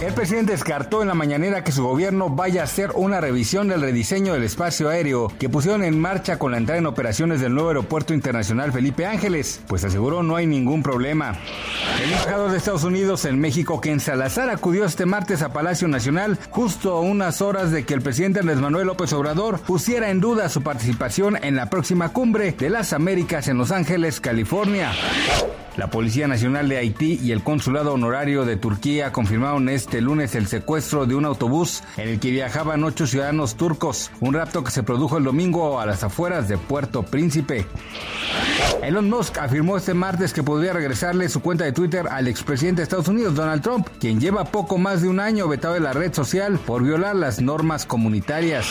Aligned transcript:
El 0.00 0.14
presidente 0.14 0.52
descartó 0.52 1.02
en 1.02 1.08
la 1.08 1.14
mañanera 1.14 1.62
que 1.62 1.72
su 1.72 1.84
gobierno 1.84 2.30
vaya 2.30 2.62
a 2.62 2.64
hacer 2.64 2.90
una 2.94 3.20
revisión 3.20 3.68
del 3.68 3.82
rediseño 3.82 4.32
del 4.32 4.44
espacio 4.44 4.88
aéreo 4.88 5.30
que 5.38 5.50
pusieron 5.50 5.84
en 5.84 6.00
marcha 6.00 6.38
con 6.38 6.52
la 6.52 6.56
entrada 6.56 6.78
en 6.78 6.86
operaciones 6.86 7.42
del 7.42 7.52
nuevo 7.52 7.68
aeropuerto 7.68 8.14
internacional 8.14 8.72
Felipe 8.72 9.04
Ángeles, 9.04 9.60
pues 9.66 9.84
aseguró 9.84 10.22
no 10.22 10.36
hay 10.36 10.46
ningún 10.46 10.82
problema. 10.82 11.36
El 12.02 12.12
embajador 12.12 12.50
de 12.50 12.56
Estados 12.56 12.84
Unidos 12.84 13.26
en 13.26 13.38
México, 13.38 13.82
Ken 13.82 14.00
Salazar, 14.00 14.48
acudió 14.48 14.86
este 14.86 15.04
martes 15.04 15.42
a 15.42 15.52
Palacio 15.52 15.86
Nacional 15.86 16.38
justo 16.48 16.96
a 16.96 17.00
unas 17.00 17.42
horas 17.42 17.70
de 17.70 17.84
que 17.84 17.92
el 17.92 18.00
presidente 18.00 18.40
Andrés 18.40 18.58
Manuel 18.58 18.86
López 18.86 19.12
Obrador 19.12 19.60
pusiera 19.60 20.08
en 20.08 20.20
duda 20.20 20.48
su 20.48 20.62
participación 20.62 21.36
en 21.42 21.56
la 21.56 21.68
próxima 21.68 22.08
cumbre 22.08 22.52
de 22.52 22.70
las 22.70 22.94
Américas 22.94 23.48
en 23.48 23.58
Los 23.58 23.70
Ángeles, 23.70 24.18
California. 24.18 24.92
La 25.76 25.88
Policía 25.88 26.26
Nacional 26.28 26.68
de 26.68 26.78
Haití 26.78 27.20
y 27.22 27.32
el 27.32 27.42
Consulado 27.42 27.94
Honorario 27.94 28.44
de 28.44 28.56
Turquía 28.56 29.12
confirmaron 29.12 29.68
este 29.68 30.00
lunes 30.00 30.34
el 30.34 30.46
secuestro 30.46 31.06
de 31.06 31.14
un 31.14 31.24
autobús 31.24 31.82
en 31.96 32.08
el 32.08 32.20
que 32.20 32.30
viajaban 32.30 32.84
ocho 32.84 33.06
ciudadanos 33.06 33.54
turcos, 33.54 34.10
un 34.20 34.34
rapto 34.34 34.64
que 34.64 34.70
se 34.70 34.82
produjo 34.82 35.18
el 35.18 35.24
domingo 35.24 35.80
a 35.80 35.86
las 35.86 36.02
afueras 36.02 36.48
de 36.48 36.58
Puerto 36.58 37.02
Príncipe. 37.02 37.66
Elon 38.82 39.08
Musk 39.08 39.38
afirmó 39.38 39.76
este 39.76 39.94
martes 39.94 40.32
que 40.32 40.42
podría 40.42 40.72
regresarle 40.72 41.28
su 41.28 41.40
cuenta 41.40 41.64
de 41.64 41.72
Twitter 41.72 42.06
al 42.10 42.28
expresidente 42.28 42.80
de 42.80 42.84
Estados 42.84 43.08
Unidos, 43.08 43.34
Donald 43.34 43.62
Trump, 43.62 43.88
quien 44.00 44.20
lleva 44.20 44.44
poco 44.44 44.78
más 44.78 45.02
de 45.02 45.08
un 45.08 45.20
año 45.20 45.48
vetado 45.48 45.74
de 45.74 45.80
la 45.80 45.92
red 45.92 46.12
social 46.12 46.58
por 46.58 46.82
violar 46.82 47.16
las 47.16 47.40
normas 47.40 47.86
comunitarias. 47.86 48.66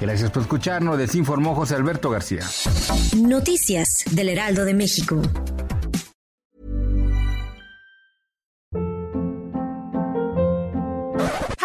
Gracias 0.00 0.30
por 0.30 0.42
escucharnos, 0.42 0.98
desinformó 0.98 1.54
José 1.54 1.74
Alberto 1.74 2.10
García. 2.10 2.42
Noticias 3.16 4.04
del 4.10 4.28
Heraldo 4.28 4.64
de 4.64 4.74
México. 4.74 5.22